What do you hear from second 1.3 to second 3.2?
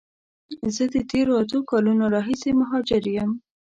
اته کالونو راهیسی مهاجر